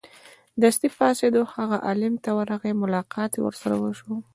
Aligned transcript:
دستې 0.61 0.87
پاڅېد 0.95 1.35
هغه 1.55 1.77
عالم 1.87 2.13
ت 2.23 2.25
ورغی 2.37 2.73
ملاقات 2.83 3.31
یې 3.35 3.41
ورسره 3.43 3.75
وشو. 3.83 4.13